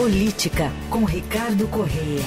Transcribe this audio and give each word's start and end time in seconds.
Política, 0.00 0.70
com 0.88 1.04
Ricardo 1.04 1.68
Correia. 1.68 2.24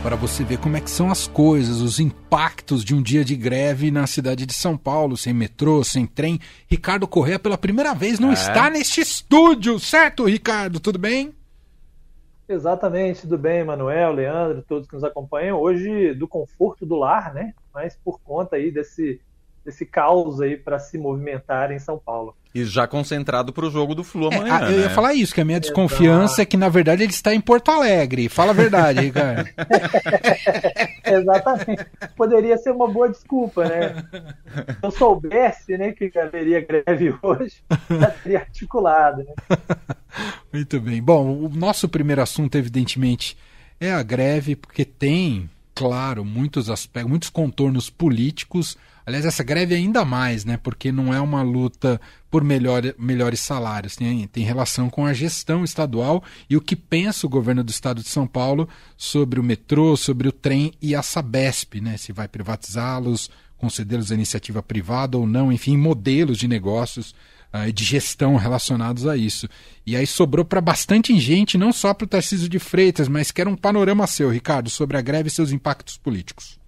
Para 0.00 0.14
você 0.14 0.44
ver 0.44 0.58
como 0.58 0.76
é 0.76 0.80
que 0.80 0.88
são 0.88 1.10
as 1.10 1.26
coisas, 1.26 1.80
os 1.80 1.98
impactos 1.98 2.84
de 2.84 2.94
um 2.94 3.02
dia 3.02 3.24
de 3.24 3.34
greve 3.34 3.90
na 3.90 4.06
cidade 4.06 4.46
de 4.46 4.52
São 4.54 4.76
Paulo, 4.76 5.16
sem 5.16 5.34
metrô, 5.34 5.82
sem 5.82 6.06
trem. 6.06 6.38
Ricardo 6.68 7.08
Correia, 7.08 7.36
pela 7.36 7.58
primeira 7.58 7.92
vez, 7.94 8.20
não 8.20 8.30
é. 8.30 8.34
está 8.34 8.70
neste 8.70 9.00
estúdio, 9.00 9.80
certo, 9.80 10.24
Ricardo? 10.24 10.78
Tudo 10.78 11.00
bem? 11.00 11.34
Exatamente, 12.48 13.22
tudo 13.22 13.36
bem, 13.36 13.64
Manuel, 13.64 14.12
Leandro, 14.12 14.62
todos 14.68 14.86
que 14.86 14.94
nos 14.94 15.02
acompanham. 15.02 15.58
Hoje, 15.58 16.14
do 16.14 16.28
conforto 16.28 16.86
do 16.86 16.94
lar, 16.94 17.34
né? 17.34 17.54
Mas 17.74 17.98
por 18.04 18.20
conta 18.20 18.54
aí 18.54 18.70
desse 18.70 19.20
desse 19.66 19.84
caos 19.84 20.40
aí 20.40 20.56
para 20.56 20.78
se 20.78 20.96
movimentar 20.96 21.72
em 21.72 21.78
São 21.78 21.98
Paulo. 21.98 22.34
E 22.54 22.64
já 22.64 22.86
concentrado 22.86 23.52
para 23.52 23.66
o 23.66 23.70
jogo 23.70 23.94
do 23.94 24.02
Flu 24.02 24.30
é, 24.32 24.34
amanhã. 24.34 24.60
É, 24.60 24.72
eu 24.72 24.78
ia 24.78 24.88
né? 24.88 24.94
falar 24.94 25.12
isso, 25.12 25.34
que 25.34 25.40
a 25.42 25.44
minha 25.44 25.60
desconfiança 25.60 26.34
Exato. 26.34 26.40
é 26.40 26.44
que, 26.46 26.56
na 26.56 26.70
verdade, 26.70 27.02
ele 27.02 27.12
está 27.12 27.34
em 27.34 27.40
Porto 27.40 27.70
Alegre. 27.70 28.30
Fala 28.30 28.52
a 28.52 28.54
verdade, 28.54 29.00
Ricardo. 29.00 29.50
Exatamente. 31.04 31.86
Poderia 32.16 32.56
ser 32.56 32.70
uma 32.70 32.88
boa 32.88 33.10
desculpa, 33.10 33.68
né? 33.68 34.02
Se 34.50 34.76
eu 34.82 34.90
soubesse 34.90 35.76
né, 35.76 35.92
que 35.92 36.10
haveria 36.18 36.64
greve 36.64 37.14
hoje, 37.20 37.56
já 37.90 38.10
teria 38.10 38.38
articulado. 38.38 39.18
Né? 39.18 39.58
Muito 40.50 40.80
bem. 40.80 41.02
Bom, 41.02 41.26
o 41.28 41.50
nosso 41.50 41.88
primeiro 41.88 42.22
assunto, 42.22 42.56
evidentemente, 42.56 43.36
é 43.78 43.92
a 43.92 44.02
greve, 44.02 44.56
porque 44.56 44.84
tem, 44.84 45.50
claro, 45.76 46.24
muitos 46.24 46.68
aspectos, 46.68 47.10
muitos 47.10 47.30
contornos 47.30 47.88
políticos 47.88 48.76
Aliás, 49.06 49.24
essa 49.24 49.44
greve 49.44 49.72
é 49.72 49.78
ainda 49.78 50.04
mais, 50.04 50.44
né? 50.44 50.56
Porque 50.56 50.90
não 50.90 51.14
é 51.14 51.20
uma 51.20 51.40
luta 51.40 52.00
por 52.28 52.42
melhor, 52.42 52.82
melhores 52.98 53.38
salários, 53.38 53.94
tem, 53.94 54.26
tem 54.26 54.42
relação 54.42 54.90
com 54.90 55.06
a 55.06 55.12
gestão 55.12 55.62
estadual 55.62 56.24
e 56.50 56.56
o 56.56 56.60
que 56.60 56.74
pensa 56.74 57.24
o 57.24 57.30
governo 57.30 57.62
do 57.62 57.70
estado 57.70 58.02
de 58.02 58.08
São 58.08 58.26
Paulo 58.26 58.68
sobre 58.96 59.38
o 59.38 59.44
metrô, 59.44 59.96
sobre 59.96 60.26
o 60.26 60.32
trem 60.32 60.72
e 60.82 60.92
a 60.92 61.02
Sabesp, 61.02 61.80
né? 61.80 61.96
Se 61.96 62.12
vai 62.12 62.26
privatizá-los, 62.26 63.30
concedê-los 63.56 64.10
à 64.10 64.14
iniciativa 64.16 64.60
privada 64.60 65.16
ou 65.16 65.24
não, 65.24 65.52
enfim, 65.52 65.76
modelos 65.76 66.36
de 66.36 66.48
negócios 66.48 67.14
uh, 67.64 67.72
de 67.72 67.84
gestão 67.84 68.36
relacionados 68.36 69.06
a 69.06 69.16
isso. 69.16 69.48
E 69.86 69.96
aí 69.96 70.06
sobrou 70.06 70.44
para 70.44 70.60
bastante 70.60 71.18
gente, 71.18 71.56
não 71.56 71.72
só 71.72 71.94
para 71.94 72.04
o 72.04 72.08
Tarcísio 72.08 72.48
de 72.48 72.58
Freitas, 72.58 73.08
mas 73.08 73.30
quero 73.30 73.50
um 73.50 73.56
panorama 73.56 74.06
seu, 74.06 74.28
Ricardo, 74.28 74.68
sobre 74.68 74.96
a 74.96 75.00
greve 75.00 75.28
e 75.28 75.30
seus 75.30 75.52
impactos 75.52 75.96
políticos. 75.96 76.58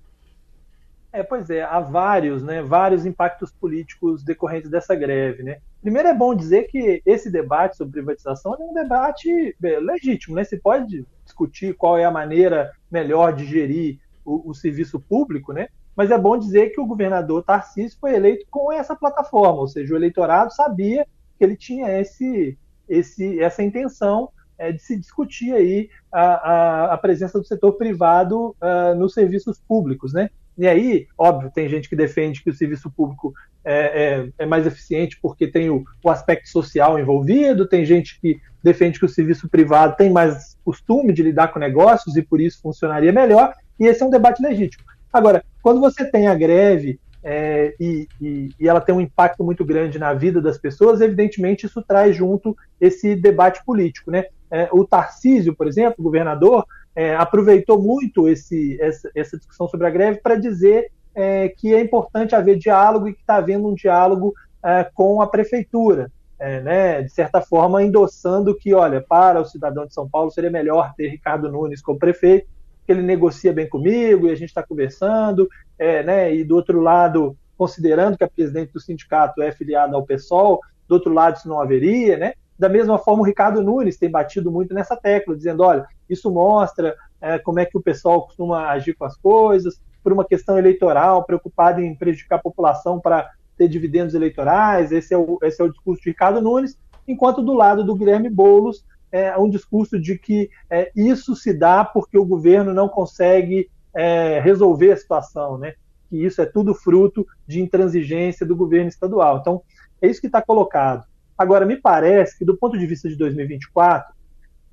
É, 1.12 1.22
pois 1.22 1.48
é, 1.50 1.62
há 1.62 1.80
vários, 1.80 2.42
né, 2.42 2.62
vários 2.62 3.06
impactos 3.06 3.50
políticos 3.50 4.22
decorrentes 4.22 4.70
dessa 4.70 4.94
greve, 4.94 5.42
né. 5.42 5.58
Primeiro 5.80 6.08
é 6.08 6.14
bom 6.14 6.34
dizer 6.34 6.64
que 6.64 7.02
esse 7.06 7.30
debate 7.30 7.76
sobre 7.76 7.92
privatização 7.92 8.54
é 8.54 8.58
um 8.58 8.74
debate 8.74 9.56
legítimo, 9.60 10.36
né. 10.36 10.44
Se 10.44 10.58
pode 10.58 11.04
discutir 11.24 11.74
qual 11.74 11.96
é 11.96 12.04
a 12.04 12.10
maneira 12.10 12.72
melhor 12.90 13.34
de 13.34 13.46
gerir 13.46 13.98
o, 14.24 14.50
o 14.50 14.54
serviço 14.54 15.00
público, 15.00 15.52
né. 15.52 15.68
Mas 15.98 16.12
é 16.12 16.16
bom 16.16 16.38
dizer 16.38 16.70
que 16.70 16.80
o 16.80 16.86
governador 16.86 17.42
Tarcísio 17.42 17.98
foi 18.00 18.14
eleito 18.14 18.46
com 18.48 18.72
essa 18.72 18.94
plataforma, 18.94 19.58
ou 19.58 19.66
seja, 19.66 19.92
o 19.92 19.96
eleitorado 19.96 20.54
sabia 20.54 21.04
que 21.36 21.42
ele 21.42 21.56
tinha 21.56 22.00
esse, 22.00 22.56
esse, 22.88 23.40
essa 23.40 23.64
intenção 23.64 24.28
é, 24.56 24.70
de 24.70 24.80
se 24.80 24.96
discutir 24.96 25.52
aí 25.52 25.90
a, 26.12 26.22
a, 26.22 26.94
a, 26.94 26.98
presença 26.98 27.36
do 27.36 27.44
setor 27.44 27.72
privado 27.72 28.54
uh, 28.62 28.94
nos 28.96 29.12
serviços 29.12 29.58
públicos, 29.58 30.12
né? 30.12 30.30
E 30.56 30.68
aí, 30.68 31.08
óbvio, 31.18 31.50
tem 31.52 31.68
gente 31.68 31.88
que 31.88 31.96
defende 31.96 32.44
que 32.44 32.50
o 32.50 32.54
serviço 32.54 32.88
público 32.92 33.34
é, 33.64 34.04
é, 34.04 34.28
é 34.38 34.46
mais 34.46 34.68
eficiente 34.68 35.18
porque 35.20 35.48
tem 35.48 35.68
o, 35.68 35.82
o, 36.04 36.10
aspecto 36.10 36.48
social 36.48 36.96
envolvido, 36.96 37.66
tem 37.66 37.84
gente 37.84 38.20
que 38.20 38.40
defende 38.62 39.00
que 39.00 39.04
o 39.04 39.08
serviço 39.08 39.48
privado 39.48 39.96
tem 39.96 40.10
mais 40.12 40.56
costume 40.64 41.12
de 41.12 41.24
lidar 41.24 41.48
com 41.48 41.58
negócios 41.58 42.14
e 42.16 42.22
por 42.22 42.40
isso 42.40 42.62
funcionaria 42.62 43.12
melhor, 43.12 43.52
e 43.80 43.86
esse 43.86 44.00
é 44.00 44.06
um 44.06 44.10
debate 44.10 44.40
legítimo. 44.40 44.84
Agora, 45.12 45.44
quando 45.62 45.80
você 45.80 46.04
tem 46.04 46.28
a 46.28 46.34
greve 46.34 47.00
é, 47.22 47.74
e, 47.80 48.08
e, 48.20 48.50
e, 48.58 48.68
ela 48.68 48.80
tem 48.80 48.94
um 48.94 49.00
impacto 49.00 49.42
muito 49.42 49.64
grande 49.64 49.98
na 49.98 50.14
vida 50.14 50.40
das 50.40 50.56
pessoas, 50.56 51.00
evidentemente 51.00 51.66
isso 51.66 51.82
traz 51.82 52.16
junto 52.16 52.56
esse 52.80 53.16
debate 53.16 53.64
político. 53.64 54.10
Né? 54.10 54.26
É, 54.50 54.68
o 54.72 54.84
Tarcísio, 54.84 55.54
por 55.54 55.66
exemplo, 55.66 56.02
governador, 56.02 56.64
é, 56.94 57.14
aproveitou 57.14 57.80
muito 57.80 58.28
esse, 58.28 58.80
essa, 58.80 59.10
essa, 59.14 59.36
discussão 59.36 59.68
sobre 59.68 59.86
a 59.86 59.90
greve 59.90 60.20
para 60.20 60.36
dizer 60.36 60.90
é, 61.14 61.48
que 61.48 61.74
é 61.74 61.80
importante 61.80 62.34
haver 62.34 62.56
diálogo 62.56 63.08
e 63.08 63.14
que 63.14 63.20
está 63.20 63.36
havendo 63.36 63.68
um 63.68 63.74
diálogo 63.74 64.34
é, 64.64 64.84
com 64.94 65.20
a 65.20 65.26
prefeitura, 65.26 66.10
é, 66.38 66.60
né, 66.60 67.02
de 67.02 67.10
certa 67.10 67.40
forma 67.40 67.82
endossando 67.82 68.56
que, 68.56 68.74
olha, 68.74 69.00
para 69.00 69.40
o 69.40 69.44
cidadão 69.44 69.86
de 69.86 69.94
São 69.94 70.08
Paulo 70.08 70.30
seria 70.30 70.50
melhor 70.50 70.94
ter 70.96 71.08
Ricardo 71.08 71.50
Nunes 71.50 71.82
como 71.82 71.98
prefeito, 71.98 72.48
que 72.88 72.92
ele 72.92 73.02
negocia 73.02 73.52
bem 73.52 73.68
comigo 73.68 74.26
e 74.26 74.30
a 74.30 74.34
gente 74.34 74.48
está 74.48 74.62
conversando, 74.62 75.46
é, 75.78 76.02
né, 76.02 76.34
e 76.34 76.42
do 76.42 76.56
outro 76.56 76.80
lado, 76.80 77.36
considerando 77.54 78.16
que 78.16 78.24
a 78.24 78.30
presidente 78.30 78.72
do 78.72 78.80
sindicato 78.80 79.42
é 79.42 79.52
filiada 79.52 79.94
ao 79.94 80.06
PSOL, 80.06 80.58
do 80.88 80.94
outro 80.94 81.12
lado 81.12 81.36
isso 81.36 81.46
não 81.46 81.60
haveria, 81.60 82.16
né? 82.16 82.32
Da 82.58 82.66
mesma 82.66 82.96
forma, 82.96 83.20
o 83.20 83.26
Ricardo 83.26 83.62
Nunes 83.62 83.98
tem 83.98 84.10
batido 84.10 84.50
muito 84.50 84.72
nessa 84.72 84.96
tecla, 84.96 85.36
dizendo: 85.36 85.62
olha, 85.62 85.84
isso 86.08 86.30
mostra 86.30 86.96
é, 87.20 87.38
como 87.38 87.60
é 87.60 87.66
que 87.66 87.76
o 87.76 87.82
pessoal 87.82 88.22
costuma 88.22 88.70
agir 88.70 88.94
com 88.94 89.04
as 89.04 89.18
coisas, 89.18 89.78
por 90.02 90.10
uma 90.10 90.24
questão 90.24 90.56
eleitoral, 90.56 91.24
preocupado 91.24 91.82
em 91.82 91.94
prejudicar 91.94 92.36
a 92.36 92.42
população 92.42 92.98
para 92.98 93.30
ter 93.58 93.68
dividendos 93.68 94.14
eleitorais. 94.14 94.92
Esse 94.92 95.12
é, 95.12 95.18
o, 95.18 95.38
esse 95.42 95.60
é 95.60 95.64
o 95.66 95.70
discurso 95.70 96.02
de 96.02 96.08
Ricardo 96.08 96.40
Nunes, 96.40 96.78
enquanto 97.06 97.42
do 97.42 97.52
lado 97.52 97.84
do 97.84 97.94
Guilherme 97.94 98.30
Boulos 98.30 98.82
é 99.10 99.36
um 99.38 99.48
discurso 99.48 99.98
de 99.98 100.18
que 100.18 100.50
é, 100.70 100.90
isso 100.94 101.34
se 101.34 101.52
dá 101.52 101.84
porque 101.84 102.18
o 102.18 102.24
governo 102.24 102.74
não 102.74 102.88
consegue 102.88 103.70
é, 103.94 104.40
resolver 104.40 104.92
a 104.92 104.96
situação, 104.96 105.58
né? 105.58 105.74
que 106.08 106.24
isso 106.24 106.40
é 106.40 106.46
tudo 106.46 106.74
fruto 106.74 107.26
de 107.46 107.60
intransigência 107.60 108.46
do 108.46 108.56
governo 108.56 108.88
estadual. 108.88 109.38
Então, 109.38 109.62
é 110.00 110.08
isso 110.08 110.20
que 110.20 110.26
está 110.26 110.40
colocado. 110.42 111.04
Agora, 111.36 111.66
me 111.66 111.76
parece 111.76 112.36
que, 112.38 112.44
do 112.44 112.56
ponto 112.56 112.78
de 112.78 112.86
vista 112.86 113.08
de 113.08 113.16
2024, 113.16 114.14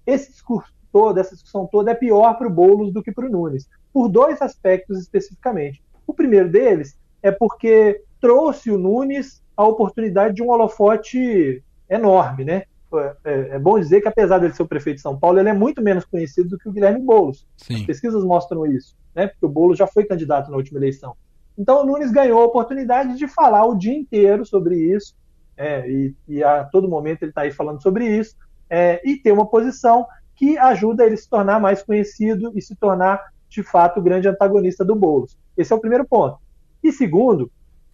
esse 0.06 0.32
discurso 0.32 0.74
todo, 0.92 1.20
essa 1.20 1.36
discussão 1.36 1.68
toda 1.68 1.92
é 1.92 1.96
pior 1.96 2.38
para 2.38 2.48
o 2.48 2.52
Boulos 2.52 2.94
do 2.94 3.04
que 3.04 3.12
para 3.12 3.26
o 3.26 3.30
Nunes, 3.30 3.68
por 3.94 4.08
dois 4.08 4.42
aspectos 4.42 5.00
especificamente. 5.00 5.84
O 6.08 6.14
primeiro 6.14 6.50
deles 6.50 6.98
é 7.22 7.32
porque 7.32 8.02
trouxe 8.22 8.72
o 8.72 8.78
Nunes 8.78 9.44
a 9.58 9.66
oportunidade 9.66 10.36
de 10.36 10.44
um 10.44 10.50
holofote 10.50 11.64
enorme, 11.90 12.44
né? 12.44 12.64
É, 13.24 13.56
é, 13.56 13.60
bom 13.60 13.80
dizer 13.80 14.02
que, 14.02 14.08
apesar 14.08 14.40
dele 14.40 14.54
ser 14.54 14.64
o 14.64 14.68
prefeito 14.68 14.98
de 14.98 15.02
São 15.02 15.18
Paulo, 15.18 15.40
ele 15.40 15.50
é 15.50 15.54
muito 15.54 15.82
menos 15.82 16.06
conhecido 16.06 16.50
do 16.50 16.58
que 16.58 16.70
o 16.70 16.72
Guilherme 16.72 17.02
Boulos. 17.02 17.46
Sim. 17.58 17.76
As 17.76 17.82
pesquisas 17.84 18.24
mostram 18.24 18.66
isso, 18.66 18.96
né? 19.14 19.28
Porque 19.28 19.46
o 19.46 19.50
Boulos 19.50 19.78
já 19.78 19.88
foi 19.88 20.06
candidato 20.06 20.50
na 20.50 20.58
última 20.58 20.80
eleição. 20.80 21.16
Então, 21.58 21.82
o 21.82 21.86
Nunes 21.86 22.12
ganhou 22.12 22.42
a 22.42 22.46
oportunidade 22.46 23.18
de 23.18 23.28
falar 23.28 23.66
o 23.66 23.76
dia 23.76 23.94
inteiro 23.94 24.46
sobre 24.46 24.76
isso, 24.76 25.16
é, 25.58 25.90
e, 25.90 26.16
e, 26.28 26.44
a 26.44 26.66
todo 26.66 26.88
momento 26.88 27.24
ele 27.24 27.32
está 27.32 27.42
aí 27.42 27.52
falando 27.52 27.82
sobre 27.82 28.06
isso, 28.06 28.36
é, 28.70 29.02
e 29.10 29.18
ter 29.18 29.32
uma 29.32 29.46
posição 29.46 30.06
que 30.36 30.58
ajuda 30.58 31.06
ele 31.06 31.16
a 31.16 31.18
se 31.18 31.30
tornar 31.30 31.60
mais 31.62 31.82
conhecido 31.82 32.52
e 32.56 32.62
se 32.62 32.76
tornar, 32.76 33.32
de 33.48 33.64
fato, 33.64 34.00
o 34.00 34.04
grande 34.04 34.28
antagonista 34.28 34.84
do 34.84 34.96
Boulos. 34.96 35.38
Esse 35.58 35.72
é 35.72 35.76
o 35.76 35.80
primeiro 35.80 36.06
ponto. 36.06 36.38
E 36.84 36.92
segundo, 36.92 37.50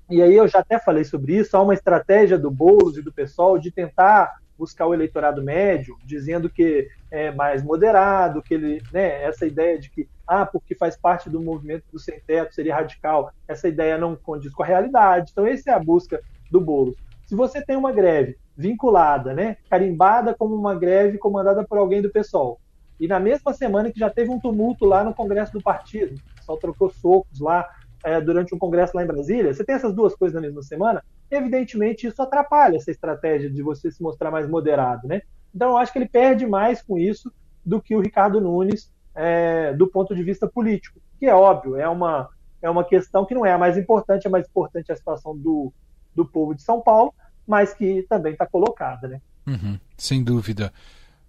e 0.10 0.22
aí 0.22 0.36
eu 0.36 0.48
já 0.48 0.60
até 0.60 0.80
falei 0.80 1.04
sobre 1.04 1.38
isso, 1.38 1.56
há 1.56 1.62
uma 1.62 1.76
estratégia 1.76 2.38
do 2.38 2.50
Boulos 2.50 2.98
e 2.98 3.02
do 3.02 3.14
PSOL 3.14 3.60
de 3.60 3.72
tentar 3.72 4.41
buscar 4.58 4.86
o 4.86 4.94
eleitorado 4.94 5.44
médio, 5.44 5.96
dizendo 6.04 6.50
que 6.50 6.88
é 7.10 7.32
mais 7.32 7.64
moderado, 7.64 8.42
que 8.42 8.54
ele, 8.54 8.82
né, 8.94 9.24
essa 9.24 9.46
ideia 9.46 9.78
de 9.80 9.90
que, 9.90 10.08
ah, 10.28 10.46
porque 10.46 10.76
faz 10.76 10.96
parte 10.96 11.30
do 11.30 11.42
movimento 11.42 11.84
do 11.92 12.00
sem-teto 12.00 12.54
seria 12.54 12.76
radical, 12.76 13.32
essa 13.48 13.68
ideia 13.68 13.98
não 13.98 14.16
condiz 14.16 14.54
com 14.54 14.64
a 14.64 14.66
realidade. 14.66 15.32
Então, 15.32 15.46
essa 15.46 15.72
é 15.72 15.74
a 15.74 15.80
busca 15.80 16.22
do 16.50 16.62
Boulos. 16.62 16.96
Se 17.26 17.36
você 17.36 17.64
tem 17.64 17.76
uma 17.76 17.92
greve 17.92 18.38
vinculada, 18.56 19.34
né, 19.34 19.58
carimbada 19.70 20.36
como 20.36 20.56
uma 20.56 20.76
greve 20.76 21.18
comandada 21.18 21.66
por 21.66 21.78
alguém 21.78 22.02
do 22.02 22.12
PSOL, 22.12 22.60
e 23.00 23.08
na 23.08 23.20
mesma 23.20 23.54
semana 23.54 23.92
que 23.92 24.00
já 24.00 24.10
teve 24.10 24.30
um 24.30 24.40
tumulto 24.40 24.86
lá 24.86 25.04
no 25.04 25.14
Congresso 25.14 25.54
do 25.54 25.62
partido, 25.62 26.16
só 26.42 26.56
trocou 26.56 26.90
socos 26.92 27.40
lá 27.40 27.68
é, 28.04 28.20
durante 28.20 28.54
um 28.54 28.60
congresso 28.60 28.96
lá 28.96 29.04
em 29.04 29.08
Brasília, 29.08 29.54
você 29.54 29.64
tem 29.64 29.76
essas 29.76 29.94
duas 29.94 30.16
coisas 30.16 30.36
na 30.36 30.42
mesma 30.42 30.62
semana, 30.62 31.04
evidentemente 31.32 32.06
isso 32.06 32.22
atrapalha 32.22 32.76
essa 32.76 32.92
estratégia 32.92 33.50
de 33.50 33.64
você 33.64 33.90
se 33.90 34.04
mostrar 34.04 34.30
mais 34.30 34.48
moderado, 34.48 35.08
né? 35.08 35.22
Então 35.56 35.70
eu 35.70 35.78
acho 35.78 35.92
que 35.92 36.00
ele 36.00 36.08
perde 36.08 36.46
mais 36.46 36.82
com 36.82 36.98
isso 36.98 37.32
do 37.66 37.82
que 37.82 37.96
o 37.96 38.02
Ricardo 38.02 38.42
Nunes 38.42 38.92
é, 39.16 39.74
do 39.74 39.88
ponto 39.88 40.16
de 40.16 40.24
vista 40.24 40.48
político, 40.48 41.00
que 41.20 41.26
é 41.26 41.34
óbvio, 41.34 41.76
é 41.76 41.88
uma, 41.88 42.30
é 42.62 42.70
uma 42.70 42.84
questão 42.84 43.26
que 43.26 43.34
não 43.34 43.46
é 43.46 43.54
a 43.54 43.58
mais 43.58 43.78
importante, 43.78 44.28
a 44.28 44.30
mais 44.30 44.48
importante 44.48 44.90
é 44.90 44.94
a 44.94 44.98
situação 44.98 45.38
do, 45.38 45.74
do 46.16 46.26
povo 46.26 46.54
de 46.54 46.62
São 46.62 46.82
Paulo, 46.82 47.14
mas 47.48 47.74
que 47.74 48.06
também 48.10 48.34
está 48.34 48.46
colocada, 48.46 49.08
né? 49.08 49.22
Uhum, 49.48 49.80
sem 49.98 50.24
dúvida. 50.24 50.72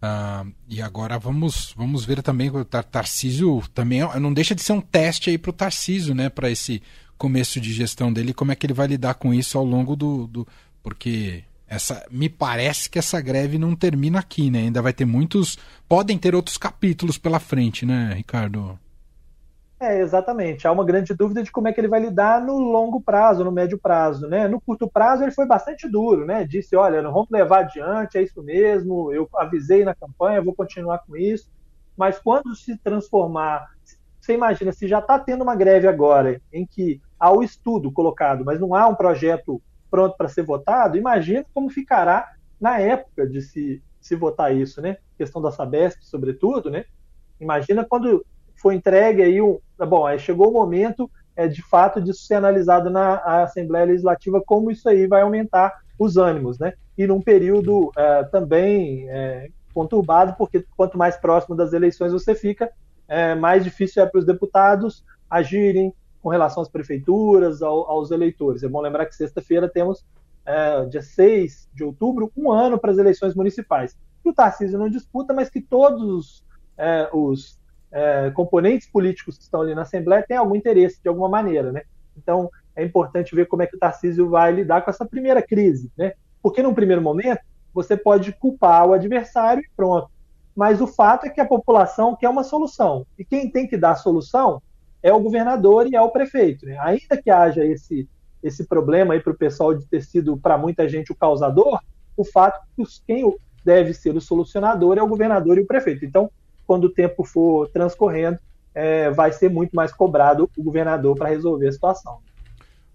Uh, 0.02 0.52
e 0.68 0.82
agora 0.82 1.18
vamos, 1.18 1.72
vamos 1.76 2.04
ver 2.04 2.22
também 2.22 2.50
o 2.50 2.64
Tar 2.64 2.82
Tarcísio 2.82 3.62
também 3.72 4.02
é, 4.02 4.18
não 4.18 4.32
deixa 4.32 4.52
de 4.52 4.60
ser 4.60 4.72
um 4.72 4.80
teste 4.80 5.30
aí 5.30 5.38
para 5.38 5.50
o 5.50 5.52
Tarcísio, 5.52 6.12
né? 6.12 6.28
Para 6.28 6.50
esse 6.50 6.82
começo 7.22 7.60
de 7.60 7.72
gestão 7.72 8.12
dele, 8.12 8.34
como 8.34 8.50
é 8.50 8.56
que 8.56 8.66
ele 8.66 8.72
vai 8.72 8.88
lidar 8.88 9.14
com 9.14 9.32
isso 9.32 9.56
ao 9.56 9.64
longo 9.64 9.94
do, 9.94 10.26
do 10.26 10.44
porque 10.82 11.44
essa 11.68 12.04
me 12.10 12.28
parece 12.28 12.90
que 12.90 12.98
essa 12.98 13.20
greve 13.20 13.58
não 13.58 13.76
termina 13.76 14.18
aqui, 14.18 14.50
né? 14.50 14.62
Ainda 14.62 14.82
vai 14.82 14.92
ter 14.92 15.04
muitos, 15.04 15.56
podem 15.88 16.18
ter 16.18 16.34
outros 16.34 16.58
capítulos 16.58 17.16
pela 17.18 17.38
frente, 17.38 17.86
né, 17.86 18.12
Ricardo? 18.16 18.76
É, 19.78 20.00
exatamente. 20.00 20.66
Há 20.66 20.72
uma 20.72 20.84
grande 20.84 21.14
dúvida 21.14 21.44
de 21.44 21.52
como 21.52 21.68
é 21.68 21.72
que 21.72 21.80
ele 21.80 21.86
vai 21.86 22.00
lidar 22.00 22.40
no 22.44 22.58
longo 22.58 23.00
prazo, 23.00 23.44
no 23.44 23.52
médio 23.52 23.78
prazo, 23.78 24.26
né? 24.26 24.48
No 24.48 24.60
curto 24.60 24.90
prazo 24.90 25.22
ele 25.22 25.30
foi 25.30 25.46
bastante 25.46 25.88
duro, 25.88 26.26
né? 26.26 26.44
Disse, 26.44 26.74
olha, 26.74 27.00
não 27.00 27.12
vamos 27.12 27.30
levar 27.30 27.60
adiante, 27.60 28.18
é 28.18 28.22
isso 28.22 28.42
mesmo, 28.42 29.12
eu 29.12 29.28
avisei 29.36 29.84
na 29.84 29.94
campanha, 29.94 30.42
vou 30.42 30.56
continuar 30.56 30.98
com 31.06 31.16
isso. 31.16 31.48
Mas 31.96 32.18
quando 32.18 32.52
se 32.56 32.76
transformar, 32.78 33.68
você 34.22 34.34
imagina, 34.34 34.70
se 34.70 34.86
já 34.86 35.00
está 35.00 35.18
tendo 35.18 35.42
uma 35.42 35.56
greve 35.56 35.88
agora, 35.88 36.40
em 36.52 36.64
que 36.64 37.02
há 37.18 37.32
o 37.32 37.42
estudo 37.42 37.90
colocado, 37.90 38.44
mas 38.44 38.60
não 38.60 38.72
há 38.72 38.86
um 38.86 38.94
projeto 38.94 39.60
pronto 39.90 40.16
para 40.16 40.28
ser 40.28 40.44
votado, 40.44 40.96
imagina 40.96 41.44
como 41.52 41.68
ficará 41.68 42.30
na 42.60 42.78
época 42.78 43.26
de 43.26 43.42
se, 43.42 43.82
se 44.00 44.14
votar 44.14 44.54
isso, 44.54 44.80
né? 44.80 44.96
Questão 45.18 45.42
da 45.42 45.50
Sabesp, 45.50 46.04
sobretudo, 46.04 46.70
né? 46.70 46.84
Imagina 47.40 47.84
quando 47.84 48.24
foi 48.54 48.76
entregue 48.76 49.22
aí 49.22 49.42
um. 49.42 49.58
Tá 49.76 49.84
bom, 49.84 50.06
aí 50.06 50.20
chegou 50.20 50.50
o 50.50 50.52
momento 50.52 51.10
é, 51.34 51.48
de 51.48 51.60
fato 51.60 52.00
de 52.00 52.14
ser 52.14 52.34
analisado 52.34 52.90
na 52.90 53.16
Assembleia 53.42 53.86
Legislativa 53.86 54.40
como 54.46 54.70
isso 54.70 54.88
aí 54.88 55.08
vai 55.08 55.22
aumentar 55.22 55.80
os 55.98 56.16
ânimos, 56.16 56.60
né? 56.60 56.74
E 56.96 57.08
num 57.08 57.20
período 57.20 57.90
é, 57.96 58.22
também 58.24 59.10
é, 59.10 59.48
conturbado, 59.74 60.36
porque 60.38 60.64
quanto 60.76 60.96
mais 60.96 61.16
próximo 61.16 61.56
das 61.56 61.72
eleições 61.72 62.12
você 62.12 62.36
fica, 62.36 62.70
é, 63.12 63.34
mais 63.34 63.62
difícil 63.62 64.02
é 64.02 64.06
para 64.06 64.18
os 64.18 64.24
deputados 64.24 65.04
agirem 65.28 65.94
com 66.22 66.30
relação 66.30 66.62
às 66.62 66.68
prefeituras, 66.68 67.60
ao, 67.60 67.90
aos 67.90 68.10
eleitores. 68.10 68.62
É 68.62 68.68
bom 68.68 68.80
lembrar 68.80 69.04
que 69.04 69.14
sexta-feira 69.14 69.68
temos, 69.68 70.02
é, 70.46 70.86
dia 70.86 71.02
6 71.02 71.68
de 71.74 71.84
outubro, 71.84 72.32
um 72.34 72.50
ano 72.50 72.78
para 72.78 72.90
as 72.90 72.96
eleições 72.96 73.34
municipais. 73.34 73.94
Que 74.22 74.30
o 74.30 74.32
Tarcísio 74.32 74.78
não 74.78 74.88
disputa, 74.88 75.34
mas 75.34 75.50
que 75.50 75.60
todos 75.60 76.42
é, 76.78 77.10
os 77.12 77.60
é, 77.90 78.30
componentes 78.30 78.88
políticos 78.88 79.36
que 79.36 79.42
estão 79.42 79.60
ali 79.60 79.74
na 79.74 79.82
Assembleia 79.82 80.24
têm 80.26 80.38
algum 80.38 80.56
interesse 80.56 81.02
de 81.02 81.08
alguma 81.08 81.28
maneira, 81.28 81.70
né? 81.70 81.82
Então 82.16 82.50
é 82.74 82.82
importante 82.82 83.34
ver 83.34 83.46
como 83.46 83.62
é 83.62 83.66
que 83.66 83.76
o 83.76 83.78
Tarcísio 83.78 84.30
vai 84.30 84.52
lidar 84.52 84.80
com 84.80 84.90
essa 84.90 85.04
primeira 85.04 85.42
crise, 85.42 85.92
né? 85.98 86.14
Porque 86.42 86.62
num 86.62 86.72
primeiro 86.72 87.02
momento 87.02 87.42
você 87.74 87.94
pode 87.94 88.32
culpar 88.32 88.88
o 88.88 88.94
adversário 88.94 89.62
e 89.62 89.70
pronto. 89.76 90.10
Mas 90.54 90.80
o 90.80 90.86
fato 90.86 91.26
é 91.26 91.30
que 91.30 91.40
a 91.40 91.46
população 91.46 92.14
quer 92.14 92.28
uma 92.28 92.44
solução 92.44 93.06
e 93.18 93.24
quem 93.24 93.50
tem 93.50 93.66
que 93.66 93.76
dar 93.76 93.92
a 93.92 93.96
solução 93.96 94.62
é 95.02 95.12
o 95.12 95.20
governador 95.20 95.86
e 95.86 95.96
é 95.96 96.00
o 96.00 96.10
prefeito. 96.10 96.66
Né? 96.66 96.78
Ainda 96.80 97.20
que 97.20 97.30
haja 97.30 97.64
esse 97.64 98.08
esse 98.42 98.64
problema 98.64 99.14
aí 99.14 99.20
para 99.20 99.32
o 99.32 99.36
pessoal 99.36 99.72
de 99.72 99.86
ter 99.86 100.02
sido 100.02 100.36
para 100.36 100.58
muita 100.58 100.88
gente 100.88 101.12
o 101.12 101.14
causador, 101.14 101.78
o 102.16 102.24
fato 102.24 102.56
é 102.56 102.82
que 102.84 103.00
quem 103.06 103.36
deve 103.64 103.94
ser 103.94 104.16
o 104.16 104.20
solucionador 104.20 104.98
é 104.98 105.02
o 105.02 105.06
governador 105.06 105.58
e 105.58 105.60
o 105.60 105.66
prefeito. 105.66 106.04
Então 106.04 106.28
quando 106.66 106.84
o 106.84 106.90
tempo 106.90 107.22
for 107.24 107.68
transcorrendo, 107.68 108.38
é, 108.74 109.10
vai 109.10 109.32
ser 109.32 109.50
muito 109.50 109.76
mais 109.76 109.92
cobrado 109.92 110.50
o 110.56 110.62
governador 110.62 111.16
para 111.16 111.28
resolver 111.28 111.68
a 111.68 111.72
situação. 111.72 112.18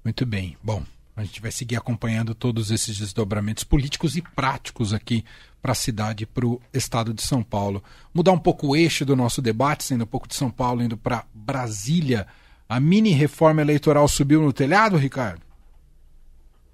Muito 0.03 0.25
bem. 0.25 0.57
Bom, 0.63 0.81
a 1.17 1.23
gente 1.23 1.41
vai 1.41 1.51
seguir 1.51 1.75
acompanhando 1.75 2.35
todos 2.35 2.69
esses 2.69 2.97
desdobramentos 2.97 3.63
políticos 3.63 4.15
e 4.15 4.21
práticos 4.21 4.93
aqui 4.93 5.25
para 5.61 5.71
a 5.71 5.75
cidade, 5.75 6.27
para 6.27 6.45
o 6.45 6.61
estado 6.71 7.13
de 7.13 7.23
São 7.23 7.41
Paulo. 7.41 7.83
Mudar 8.13 8.31
um 8.31 8.39
pouco 8.39 8.67
o 8.67 8.75
eixo 8.75 9.03
do 9.03 9.15
nosso 9.15 9.41
debate, 9.41 9.83
saindo 9.83 10.03
um 10.03 10.07
pouco 10.07 10.27
de 10.27 10.35
São 10.35 10.51
Paulo, 10.51 10.83
indo 10.83 10.95
para 10.95 11.25
Brasília. 11.33 12.27
A 12.69 12.79
mini 12.79 13.11
reforma 13.11 13.61
eleitoral 13.61 14.07
subiu 14.07 14.41
no 14.41 14.53
telhado, 14.53 14.95
Ricardo? 14.95 15.41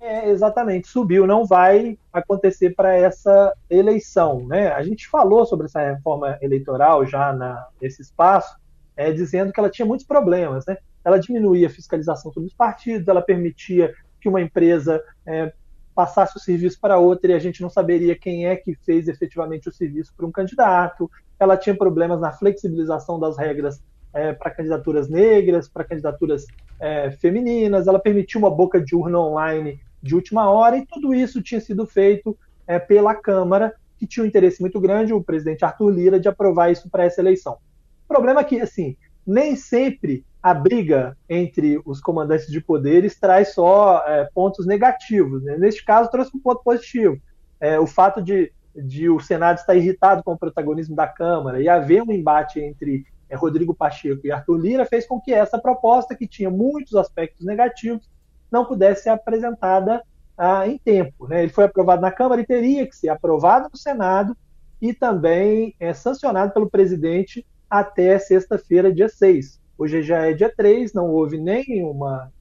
É, 0.02 0.30
exatamente, 0.30 0.90
subiu, 0.90 1.26
não 1.26 1.46
vai 1.46 1.98
acontecer 2.12 2.76
para 2.76 2.94
essa 2.94 3.54
eleição. 3.70 4.46
Né? 4.46 4.68
A 4.74 4.84
gente 4.84 5.08
falou 5.08 5.46
sobre 5.46 5.68
essa 5.68 5.80
reforma 5.80 6.38
eleitoral 6.42 7.06
já 7.06 7.32
na, 7.32 7.66
nesse 7.82 8.02
espaço, 8.02 8.58
é, 8.98 9.14
dizendo 9.14 9.54
que 9.54 9.60
ela 9.62 9.70
tinha 9.70 9.86
muitos 9.86 10.06
problemas. 10.06 10.66
Né? 10.66 10.76
Ela 11.06 11.18
diminuía 11.18 11.68
a 11.68 11.70
fiscalização 11.70 12.34
sobre 12.34 12.48
os 12.48 12.54
partidos, 12.54 13.08
ela 13.08 13.22
permitia 13.22 13.94
que 14.24 14.30
uma 14.30 14.42
empresa 14.42 15.04
é, 15.26 15.52
passasse 15.94 16.38
o 16.38 16.40
serviço 16.40 16.80
para 16.80 16.98
outra 16.98 17.34
e 17.34 17.36
a 17.36 17.40
gente 17.40 17.62
não 17.62 17.70
saberia 17.70 18.18
quem 18.18 18.48
é 18.48 18.56
que 18.56 18.74
fez 18.74 19.10
efetivamente 19.10 19.68
o 19.68 19.72
serviço 19.72 20.14
para 20.16 20.26
um 20.26 20.32
candidato. 20.32 21.12
Ela 21.38 21.58
tinha 21.58 21.76
problemas 21.76 22.22
na 22.22 22.32
flexibilização 22.32 23.20
das 23.20 23.38
regras 23.38 23.84
é, 24.14 24.32
para 24.32 24.50
candidaturas 24.50 25.10
negras, 25.10 25.68
para 25.68 25.84
candidaturas 25.84 26.46
é, 26.80 27.12
femininas. 27.12 27.86
Ela 27.86 28.00
permitiu 28.00 28.40
uma 28.40 28.50
boca 28.50 28.80
de 28.80 28.96
urna 28.96 29.20
online 29.20 29.82
de 30.02 30.16
última 30.16 30.50
hora, 30.50 30.78
e 30.78 30.86
tudo 30.86 31.14
isso 31.14 31.42
tinha 31.42 31.60
sido 31.60 31.86
feito 31.86 32.38
é, 32.66 32.80
pela 32.80 33.14
Câmara, 33.14 33.74
que 33.98 34.08
tinha 34.08 34.24
um 34.24 34.28
interesse 34.28 34.62
muito 34.62 34.80
grande, 34.80 35.14
o 35.14 35.24
presidente 35.24 35.66
Arthur 35.66 35.90
Lira, 35.90 36.20
de 36.20 36.30
aprovar 36.30 36.72
isso 36.72 36.90
para 36.90 37.04
essa 37.04 37.22
eleição. 37.22 37.58
O 38.06 38.08
problema 38.08 38.42
é 38.42 38.44
que, 38.44 38.60
assim, 38.60 38.96
nem 39.26 39.56
sempre 39.56 40.26
a 40.44 40.54
briga 40.54 41.18
entre 41.30 41.82
os 41.86 42.02
comandantes 42.02 42.48
de 42.48 42.60
poderes 42.60 43.18
traz 43.18 43.54
só 43.54 44.04
é, 44.06 44.30
pontos 44.36 44.68
negativos. 44.68 45.42
Né? 45.42 45.58
Neste 45.58 45.86
caso, 45.86 46.12
trouxe 46.12 46.36
um 46.36 46.40
ponto 46.40 46.62
positivo. 46.62 47.18
É, 47.62 47.80
o 47.80 47.88
fato 47.88 48.22
de, 48.22 48.52
de, 48.76 49.10
o 49.10 49.22
Senado 49.22 49.60
estar 49.60 49.74
irritado 49.74 50.22
com 50.22 50.34
o 50.34 50.38
protagonismo 50.38 50.98
da 50.98 51.08
Câmara 51.08 51.62
e 51.62 51.70
haver 51.70 52.04
um 52.04 52.12
embate 52.12 52.60
entre 52.60 53.06
é, 53.30 53.38
Rodrigo 53.38 53.74
Pacheco 53.74 54.28
e 54.28 54.32
Arthur 54.34 54.58
Lira 54.58 54.86
fez 54.86 55.08
com 55.08 55.18
que 55.22 55.34
essa 55.34 55.58
proposta, 55.58 56.14
que 56.14 56.28
tinha 56.28 56.50
muitos 56.50 56.94
aspectos 56.96 57.46
negativos, 57.46 58.12
não 58.52 58.66
pudesse 58.66 59.04
ser 59.04 59.12
apresentada 59.12 60.04
ah, 60.38 60.68
em 60.68 60.78
tempo. 60.78 61.26
Né? 61.26 61.44
Ele 61.44 61.54
foi 61.54 61.64
aprovado 61.64 62.02
na 62.02 62.12
Câmara 62.12 62.42
e 62.42 62.46
teria 62.46 62.86
que 62.86 62.98
ser 62.98 63.08
aprovado 63.08 63.70
no 63.72 63.78
Senado 63.78 64.36
e 64.82 64.94
também 64.94 65.74
é, 65.80 65.94
sancionado 65.94 66.52
pelo 66.52 66.70
presidente 66.70 67.46
até 67.70 68.20
sexta-feira, 68.20 68.94
dia 68.94 69.08
6. 69.08 69.63
Hoje 69.78 70.02
já 70.04 70.28
é 70.28 70.34
dia 70.34 70.54
3, 70.56 70.94
não 70.94 71.10
houve 71.10 71.38
nenhuma 71.38 72.32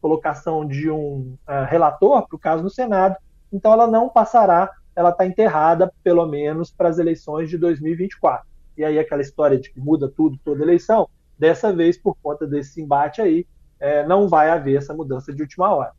colocação 0.00 0.66
de 0.66 0.90
um 0.90 1.36
uh, 1.48 1.64
relator 1.68 2.26
para 2.28 2.36
o 2.36 2.38
caso 2.38 2.62
no 2.62 2.70
Senado, 2.70 3.16
então 3.52 3.72
ela 3.72 3.86
não 3.86 4.08
passará, 4.08 4.70
ela 4.94 5.10
está 5.10 5.26
enterrada, 5.26 5.92
pelo 6.02 6.26
menos, 6.26 6.70
para 6.70 6.88
as 6.88 6.98
eleições 6.98 7.48
de 7.48 7.56
2024. 7.56 8.46
E 8.76 8.84
aí 8.84 8.98
aquela 8.98 9.22
história 9.22 9.58
de 9.58 9.70
que 9.70 9.80
muda 9.80 10.08
tudo, 10.08 10.38
toda 10.44 10.62
eleição, 10.62 11.08
dessa 11.38 11.72
vez, 11.72 11.96
por 11.96 12.16
conta 12.22 12.46
desse 12.46 12.82
embate 12.82 13.22
aí, 13.22 13.46
é, 13.80 14.06
não 14.06 14.28
vai 14.28 14.50
haver 14.50 14.76
essa 14.76 14.92
mudança 14.92 15.32
de 15.32 15.42
última 15.42 15.72
hora. 15.72 15.92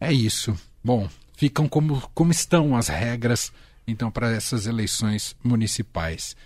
É 0.00 0.12
isso. 0.12 0.54
Bom, 0.82 1.08
ficam 1.36 1.68
como, 1.68 2.02
como 2.14 2.30
estão 2.30 2.76
as 2.76 2.88
regras, 2.88 3.52
então, 3.86 4.10
para 4.10 4.30
essas 4.30 4.66
eleições 4.66 5.36
municipais. 5.42 6.36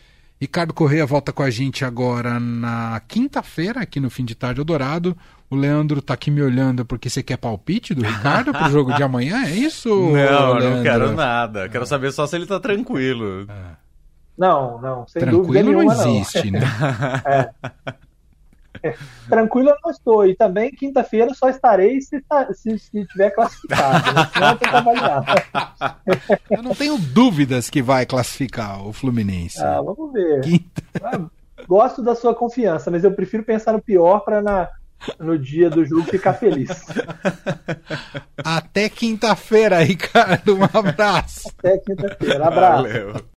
Ricardo 0.44 0.74
Correia 0.74 1.06
volta 1.06 1.32
com 1.32 1.42
a 1.42 1.48
gente 1.48 1.86
agora 1.86 2.38
na 2.38 3.00
quinta-feira, 3.08 3.80
aqui 3.80 3.98
no 3.98 4.10
Fim 4.10 4.26
de 4.26 4.34
Tarde 4.34 4.60
Eldorado. 4.60 5.16
O 5.48 5.56
Leandro 5.56 6.02
tá 6.02 6.12
aqui 6.12 6.30
me 6.30 6.42
olhando 6.42 6.84
porque 6.84 7.08
você 7.08 7.22
quer 7.22 7.38
palpite 7.38 7.94
do 7.94 8.02
Ricardo 8.02 8.52
pro 8.52 8.68
jogo 8.68 8.92
de 8.92 9.02
amanhã, 9.02 9.42
é 9.46 9.50
isso? 9.52 9.88
Não, 10.12 10.12
Leandro? 10.12 10.70
não 10.70 10.82
quero 10.82 11.12
nada. 11.14 11.66
Quero 11.70 11.86
saber 11.86 12.12
só 12.12 12.26
se 12.26 12.36
ele 12.36 12.44
tá 12.44 12.60
tranquilo. 12.60 13.46
Não, 14.36 14.78
não, 14.82 15.08
sem 15.08 15.22
Tranquilo 15.22 15.46
dúvida 15.46 15.62
nenhuma, 15.62 15.94
não 15.94 16.16
existe, 16.16 16.50
não. 16.50 16.60
né? 16.60 16.66
é. 17.24 17.94
Tranquilo 19.28 19.71
eu 19.71 19.76
não 19.83 19.90
estou. 19.90 20.26
E 20.26 20.35
também 20.35 20.71
quinta-feira 20.71 21.33
só 21.35 21.49
estarei 21.49 22.00
se, 22.00 22.21
tá, 22.23 22.52
se, 22.52 22.78
se 22.78 23.04
tiver 23.07 23.31
classificado. 23.31 24.04
Né? 24.35 24.59
Eu 26.50 26.59
eu 26.59 26.62
não 26.62 26.75
tenho 26.75 26.99
dúvidas 26.99 27.71
que 27.71 27.83
vai 27.83 28.04
classificar 28.07 28.87
o 28.87 28.93
Fluminense. 28.93 29.62
Ah, 29.62 29.81
vamos 29.81 30.12
ver. 30.12 30.40
Quinta... 30.40 30.83
Ah, 31.02 31.21
gosto 31.66 32.02
da 32.02 32.14
sua 32.14 32.35
confiança, 32.35 32.90
mas 32.90 33.04
eu 33.04 33.12
prefiro 33.12 33.43
pensar 33.43 33.73
no 33.73 33.83
pior 33.83 34.21
para 34.21 34.43
na, 34.43 34.69
no 35.19 35.38
dia 35.38 35.71
do 35.71 35.85
jogo 35.85 36.04
ficar 36.04 36.35
feliz. 36.35 36.71
Até 38.45 38.88
quinta-feira, 38.88 39.78
Ricardo. 39.81 40.57
Um 40.57 40.64
abraço. 40.64 41.50
Até 41.59 41.78
quinta-feira. 41.78 42.47
Abraço. 42.47 42.83
Valeu. 42.83 43.14